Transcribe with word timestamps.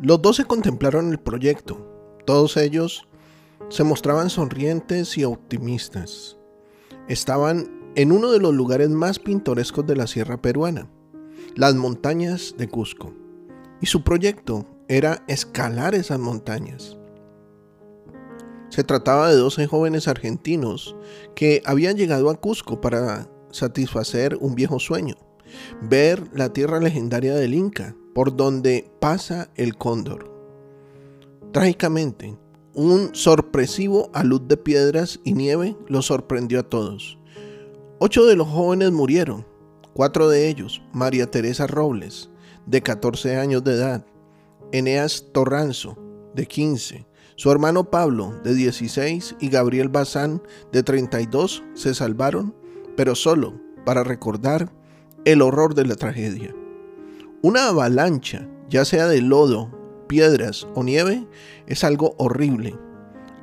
Los 0.00 0.22
doce 0.22 0.44
contemplaron 0.44 1.10
el 1.10 1.18
proyecto. 1.18 1.84
Todos 2.24 2.56
ellos 2.56 3.08
se 3.68 3.82
mostraban 3.82 4.30
sonrientes 4.30 5.18
y 5.18 5.24
optimistas. 5.24 6.36
Estaban 7.08 7.90
en 7.96 8.12
uno 8.12 8.30
de 8.30 8.38
los 8.38 8.54
lugares 8.54 8.90
más 8.90 9.18
pintorescos 9.18 9.84
de 9.86 9.96
la 9.96 10.06
sierra 10.06 10.40
peruana, 10.40 10.88
las 11.56 11.74
montañas 11.74 12.54
de 12.56 12.68
Cusco. 12.68 13.12
Y 13.80 13.86
su 13.86 14.04
proyecto 14.04 14.66
era 14.86 15.24
escalar 15.26 15.96
esas 15.96 16.20
montañas. 16.20 16.96
Se 18.68 18.84
trataba 18.84 19.28
de 19.28 19.36
12 19.36 19.66
jóvenes 19.66 20.06
argentinos 20.06 20.94
que 21.34 21.60
habían 21.64 21.96
llegado 21.96 22.30
a 22.30 22.36
Cusco 22.36 22.80
para 22.80 23.28
satisfacer 23.50 24.36
un 24.40 24.54
viejo 24.54 24.78
sueño, 24.78 25.16
ver 25.82 26.22
la 26.32 26.52
tierra 26.52 26.78
legendaria 26.78 27.34
del 27.34 27.54
Inca, 27.54 27.96
por 28.18 28.34
donde 28.34 28.90
pasa 28.98 29.48
el 29.54 29.76
cóndor. 29.76 30.28
Trágicamente, 31.52 32.36
un 32.74 33.14
sorpresivo 33.14 34.10
alud 34.12 34.40
de 34.40 34.56
piedras 34.56 35.20
y 35.22 35.34
nieve 35.34 35.76
los 35.86 36.06
sorprendió 36.06 36.58
a 36.58 36.62
todos. 36.64 37.16
Ocho 38.00 38.26
de 38.26 38.34
los 38.34 38.48
jóvenes 38.48 38.90
murieron, 38.90 39.46
cuatro 39.94 40.28
de 40.28 40.48
ellos, 40.48 40.82
María 40.92 41.30
Teresa 41.30 41.68
Robles, 41.68 42.28
de 42.66 42.82
14 42.82 43.36
años 43.36 43.62
de 43.62 43.74
edad, 43.74 44.04
Eneas 44.72 45.26
Torranzo, 45.30 45.96
de 46.34 46.44
15, 46.44 47.06
su 47.36 47.52
hermano 47.52 47.88
Pablo, 47.88 48.34
de 48.42 48.52
16, 48.52 49.36
y 49.38 49.48
Gabriel 49.48 49.90
Bazán, 49.90 50.42
de 50.72 50.82
32, 50.82 51.62
se 51.74 51.94
salvaron 51.94 52.52
pero 52.96 53.14
solo 53.14 53.54
para 53.86 54.02
recordar 54.02 54.72
el 55.24 55.40
horror 55.40 55.76
de 55.76 55.86
la 55.86 55.94
tragedia. 55.94 56.52
Una 57.40 57.68
avalancha, 57.68 58.48
ya 58.68 58.84
sea 58.84 59.06
de 59.06 59.22
lodo, 59.22 59.70
piedras 60.08 60.66
o 60.74 60.82
nieve, 60.82 61.24
es 61.68 61.84
algo 61.84 62.16
horrible. 62.18 62.76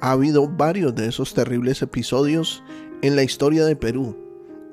Ha 0.01 0.11
habido 0.11 0.49
varios 0.49 0.93
de 0.95 1.07
esos 1.07 1.33
terribles 1.33 1.81
episodios 1.81 2.61
en 3.01 3.15
la 3.15 3.23
historia 3.23 3.63
de 3.63 3.77
Perú. 3.77 4.17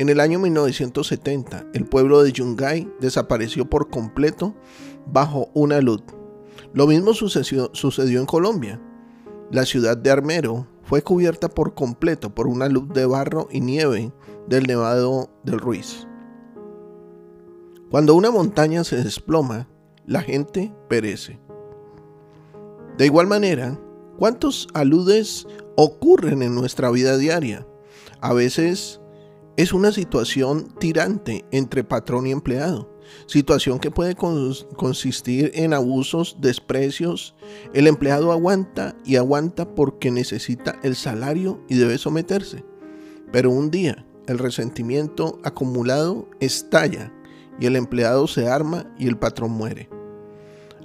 En 0.01 0.09
el 0.09 0.19
año 0.19 0.41
1970, 0.41 1.67
el 1.73 1.85
pueblo 1.85 2.25
de 2.25 2.33
Yungay 2.33 2.93
desapareció 2.99 3.71
por 3.71 3.91
completo 3.91 4.57
bajo 5.07 5.51
una 5.55 5.81
luz. 5.81 6.03
Lo 6.75 6.89
mismo 6.89 7.15
sucedió, 7.15 7.71
sucedió 7.75 8.19
en 8.19 8.27
Colombia. 8.27 8.81
La 9.53 9.65
ciudad 9.67 9.97
de 9.97 10.11
Armero 10.11 10.67
fue 10.83 11.03
cubierta 11.03 11.49
por 11.49 11.75
completo 11.75 12.35
por 12.35 12.49
una 12.49 12.69
luz 12.69 12.89
de 12.93 13.07
barro 13.07 13.47
y 13.53 13.61
nieve 13.61 14.13
del 14.49 14.67
Nevado 14.67 15.31
del 15.45 15.61
Ruiz. 15.61 16.09
Cuando 17.93 18.15
una 18.15 18.31
montaña 18.31 18.85
se 18.85 19.05
desploma, 19.05 19.69
la 20.07 20.23
gente 20.23 20.73
perece. 20.89 21.39
De 22.97 23.05
igual 23.05 23.27
manera, 23.27 23.79
¿cuántos 24.17 24.67
aludes 24.73 25.47
ocurren 25.77 26.41
en 26.41 26.55
nuestra 26.55 26.91
vida 26.91 27.19
diaria? 27.19 27.67
A 28.23 28.33
veces 28.33 29.03
es 29.59 29.75
una 29.75 29.93
situación 29.93 30.75
tirante 30.79 31.45
entre 31.51 31.85
patrón 31.85 32.27
y 32.27 32.31
empleado, 32.31 32.91
situación 33.27 33.79
que 33.79 33.91
puede 33.91 34.15
consistir 34.15 35.51
en 35.53 35.75
abusos, 35.75 36.39
desprecios. 36.41 37.35
El 37.75 37.87
empleado 37.87 38.33
aguanta 38.33 38.97
y 39.05 39.17
aguanta 39.17 39.75
porque 39.75 40.11
necesita 40.11 40.81
el 40.83 40.97
salario 40.97 41.63
y 41.69 41.77
debe 41.77 41.99
someterse. 41.99 42.65
Pero 43.33 43.51
un 43.51 43.71
día 43.71 44.07
el 44.29 44.39
resentimiento 44.39 45.41
acumulado 45.45 46.27
estalla 46.41 47.13
y 47.61 47.67
el 47.67 47.77
empleado 47.77 48.27
se 48.27 48.49
arma 48.49 48.87
y 48.99 49.09
el 49.09 49.19
patrón 49.19 49.53
muere. 49.53 49.89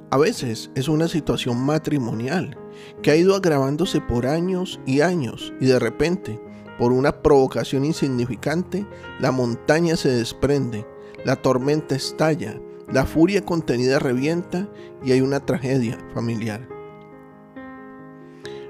A 0.09 0.17
veces 0.17 0.71
es 0.75 0.87
una 0.87 1.07
situación 1.07 1.59
matrimonial 1.59 2.57
que 3.01 3.11
ha 3.11 3.15
ido 3.15 3.35
agravándose 3.35 3.99
por 3.99 4.25
años 4.25 4.79
y 4.85 5.01
años 5.01 5.53
y 5.59 5.65
de 5.65 5.79
repente, 5.79 6.39
por 6.77 6.91
una 6.91 7.21
provocación 7.21 7.83
insignificante, 7.83 8.85
la 9.19 9.31
montaña 9.31 9.95
se 9.95 10.09
desprende, 10.09 10.85
la 11.25 11.35
tormenta 11.35 11.95
estalla, 11.95 12.59
la 12.91 13.05
furia 13.05 13.43
contenida 13.43 13.99
revienta 13.99 14.69
y 15.03 15.11
hay 15.11 15.21
una 15.21 15.45
tragedia 15.45 15.97
familiar. 16.13 16.67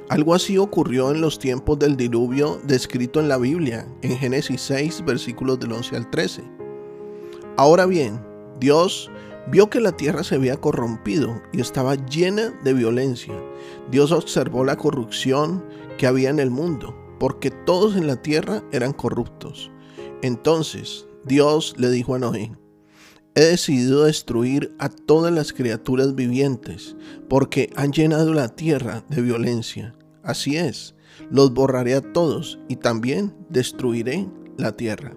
Algo 0.10 0.34
así 0.34 0.58
ocurrió 0.58 1.12
en 1.12 1.22
los 1.22 1.38
tiempos 1.38 1.78
del 1.78 1.98
diluvio 1.98 2.60
descrito 2.64 3.20
en 3.20 3.28
la 3.28 3.38
Biblia, 3.38 3.86
en 4.02 4.18
Génesis 4.18 4.62
6, 4.62 5.04
versículos 5.06 5.60
del 5.60 5.74
11 5.74 5.98
al 5.98 6.10
13. 6.10 6.57
Ahora 7.58 7.88
bien, 7.88 8.24
Dios 8.60 9.10
vio 9.52 9.70
que 9.70 9.80
la 9.80 9.92
tierra 9.92 10.24
se 10.24 10.36
había 10.36 10.58
corrompido 10.58 11.42
y 11.52 11.60
estaba 11.62 11.96
llena 11.96 12.52
de 12.64 12.74
violencia. 12.74 13.34
Dios 13.90 14.12
observó 14.12 14.64
la 14.64 14.78
corrupción 14.78 15.66
que 15.98 16.06
había 16.06 16.30
en 16.30 16.40
el 16.40 16.52
mundo, 16.52 16.96
porque 17.20 17.50
todos 17.50 17.96
en 17.96 18.06
la 18.06 18.22
tierra 18.22 18.64
eran 18.72 18.94
corruptos. 18.94 19.72
Entonces 20.22 21.08
Dios 21.26 21.74
le 21.78 21.90
dijo 21.90 22.14
a 22.14 22.20
Noé, 22.20 22.56
He 23.34 23.42
decidido 23.42 24.06
destruir 24.06 24.76
a 24.80 24.90
todas 24.90 25.32
las 25.32 25.54
criaturas 25.54 26.16
vivientes, 26.16 26.96
porque 27.28 27.72
han 27.76 27.92
llenado 27.92 28.34
la 28.34 28.50
tierra 28.50 29.04
de 29.10 29.22
violencia. 29.22 29.96
Así 30.24 30.58
es, 30.58 30.96
los 31.32 31.54
borraré 31.54 31.96
a 31.96 32.02
todos 32.02 32.60
y 32.68 32.76
también 32.78 33.36
destruiré 33.50 34.28
la 34.58 34.76
tierra. 34.76 35.16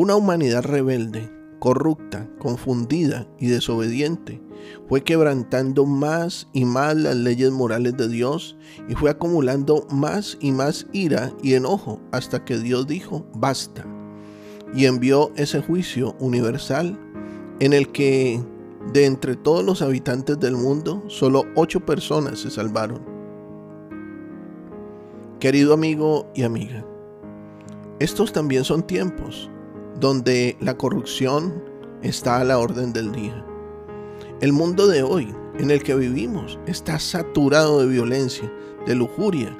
Una 0.00 0.16
humanidad 0.16 0.64
rebelde, 0.64 1.30
corrupta, 1.58 2.26
confundida 2.38 3.26
y 3.38 3.48
desobediente 3.48 4.40
fue 4.88 5.04
quebrantando 5.04 5.84
más 5.84 6.48
y 6.54 6.64
más 6.64 6.96
las 6.96 7.16
leyes 7.16 7.50
morales 7.50 7.98
de 7.98 8.08
Dios 8.08 8.56
y 8.88 8.94
fue 8.94 9.10
acumulando 9.10 9.86
más 9.90 10.38
y 10.40 10.52
más 10.52 10.86
ira 10.94 11.34
y 11.42 11.52
enojo 11.52 12.00
hasta 12.12 12.46
que 12.46 12.56
Dios 12.56 12.86
dijo, 12.86 13.26
basta 13.34 13.84
y 14.74 14.86
envió 14.86 15.32
ese 15.36 15.60
juicio 15.60 16.16
universal 16.18 16.98
en 17.58 17.74
el 17.74 17.92
que 17.92 18.42
de 18.94 19.04
entre 19.04 19.36
todos 19.36 19.62
los 19.62 19.82
habitantes 19.82 20.40
del 20.40 20.56
mundo, 20.56 21.04
solo 21.08 21.44
ocho 21.56 21.84
personas 21.84 22.38
se 22.38 22.50
salvaron. 22.50 23.02
Querido 25.40 25.74
amigo 25.74 26.26
y 26.34 26.44
amiga, 26.44 26.86
estos 27.98 28.32
también 28.32 28.64
son 28.64 28.82
tiempos 28.82 29.50
donde 30.00 30.56
la 30.60 30.76
corrupción 30.76 31.62
está 32.02 32.40
a 32.40 32.44
la 32.44 32.58
orden 32.58 32.92
del 32.92 33.12
día. 33.12 33.44
El 34.40 34.54
mundo 34.54 34.86
de 34.86 35.02
hoy 35.02 35.34
en 35.58 35.70
el 35.70 35.82
que 35.82 35.94
vivimos 35.94 36.58
está 36.66 36.98
saturado 36.98 37.80
de 37.80 37.86
violencia, 37.86 38.50
de 38.86 38.94
lujuria, 38.94 39.56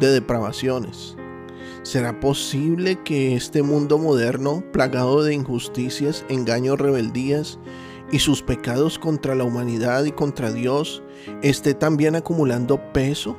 de 0.00 0.10
depravaciones. 0.10 1.16
¿Será 1.82 2.20
posible 2.20 2.98
que 3.04 3.36
este 3.36 3.62
mundo 3.62 3.98
moderno, 3.98 4.64
plagado 4.72 5.22
de 5.22 5.34
injusticias, 5.34 6.24
engaños, 6.30 6.78
rebeldías 6.78 7.58
y 8.10 8.20
sus 8.20 8.42
pecados 8.42 8.98
contra 8.98 9.34
la 9.34 9.44
humanidad 9.44 10.04
y 10.04 10.12
contra 10.12 10.52
Dios, 10.52 11.02
esté 11.42 11.74
también 11.74 12.16
acumulando 12.16 12.80
peso? 12.92 13.36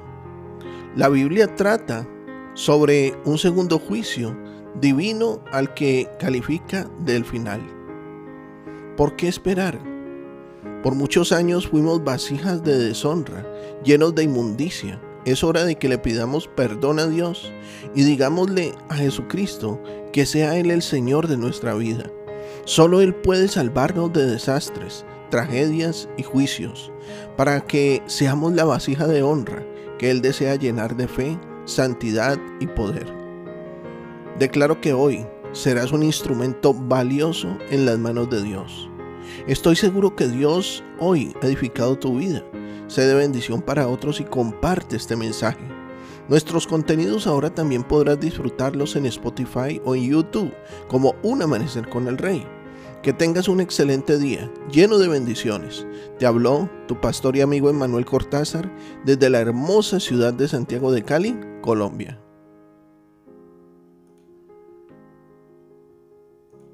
La 0.95 1.09
Biblia 1.09 1.55
trata 1.55 2.07
sobre 2.53 3.15
un 3.25 3.37
segundo 3.37 3.79
juicio 3.79 4.37
divino 4.79 5.43
al 5.51 5.73
que 5.73 6.09
califica 6.19 6.89
del 6.99 7.25
final. 7.25 7.61
¿Por 8.97 9.15
qué 9.15 9.27
esperar? 9.27 9.79
Por 10.83 10.95
muchos 10.95 11.31
años 11.31 11.67
fuimos 11.67 12.03
vasijas 12.03 12.63
de 12.63 12.77
deshonra, 12.77 13.45
llenos 13.83 14.13
de 14.15 14.23
inmundicia 14.23 14.99
es 15.25 15.43
hora 15.43 15.63
de 15.63 15.75
que 15.75 15.87
le 15.87 15.97
pidamos 15.97 16.49
perdón 16.49 16.99
a 16.99 17.07
Dios 17.07 17.51
y 17.95 18.03
digámosle 18.03 18.75
a 18.89 18.95
Jesucristo 18.95 19.81
que 20.11 20.25
sea 20.25 20.57
Él 20.57 20.69
el 20.69 20.81
Señor 20.81 21.27
de 21.27 21.37
nuestra 21.37 21.73
vida. 21.75 22.11
Solo 22.65 22.99
Él 23.01 23.15
puede 23.15 23.47
salvarnos 23.47 24.11
de 24.11 24.25
desastres, 24.25 25.05
tragedias 25.29 26.09
y 26.17 26.23
juicios, 26.23 26.91
para 27.37 27.61
que 27.61 28.01
seamos 28.05 28.53
la 28.53 28.65
vasija 28.65 29.07
de 29.07 29.23
honra 29.23 29.65
que 29.97 30.11
Él 30.11 30.21
desea 30.21 30.55
llenar 30.55 30.97
de 30.97 31.07
fe, 31.07 31.39
santidad 31.65 32.37
y 32.59 32.67
poder. 32.67 33.05
Declaro 34.39 34.81
que 34.81 34.93
hoy 34.93 35.25
serás 35.51 35.91
un 35.91 36.03
instrumento 36.03 36.73
valioso 36.73 37.57
en 37.69 37.85
las 37.85 37.99
manos 37.99 38.29
de 38.29 38.43
Dios. 38.43 38.89
Estoy 39.47 39.75
seguro 39.75 40.15
que 40.15 40.27
Dios 40.27 40.83
hoy 40.99 41.35
ha 41.41 41.45
edificado 41.45 41.97
tu 41.97 42.17
vida 42.17 42.43
Sé 42.93 43.07
de 43.07 43.15
bendición 43.15 43.61
para 43.61 43.87
otros 43.87 44.19
y 44.19 44.23
comparte 44.23 44.97
este 44.97 45.15
mensaje. 45.15 45.63
Nuestros 46.29 46.67
contenidos 46.67 47.27
ahora 47.27 47.49
también 47.49 47.83
podrás 47.83 48.19
disfrutarlos 48.19 48.95
en 48.95 49.05
Spotify 49.07 49.81
o 49.83 49.95
en 49.95 50.09
YouTube 50.09 50.53
como 50.87 51.15
Un 51.23 51.41
Amanecer 51.41 51.89
con 51.89 52.07
el 52.07 52.17
Rey. 52.17 52.45
Que 53.01 53.11
tengas 53.11 53.47
un 53.47 53.61
excelente 53.61 54.17
día, 54.17 54.51
lleno 54.71 54.97
de 54.97 55.07
bendiciones. 55.07 55.87
Te 56.19 56.25
habló 56.25 56.69
tu 56.87 57.01
pastor 57.01 57.35
y 57.35 57.41
amigo 57.41 57.69
Emanuel 57.69 58.05
Cortázar 58.05 58.71
desde 59.05 59.29
la 59.29 59.39
hermosa 59.39 59.99
ciudad 59.99 60.33
de 60.33 60.47
Santiago 60.47 60.91
de 60.91 61.03
Cali, 61.03 61.35
Colombia. 61.63 62.22